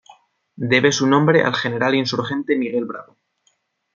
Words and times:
Debe 0.55 0.91
su 0.91 1.05
nombre 1.05 1.43
al 1.43 1.53
general 1.53 1.93
insurgente 1.93 2.55
Miguel 2.55 2.85
Bravo. 2.85 3.17